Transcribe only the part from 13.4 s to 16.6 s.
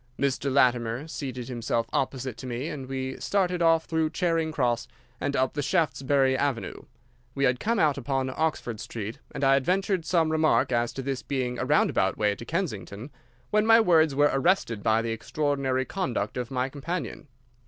when my words were arrested by the extraordinary conduct of